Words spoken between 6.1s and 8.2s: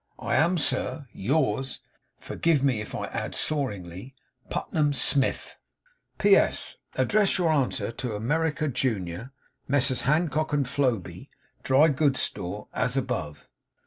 'P.S. Address your answer to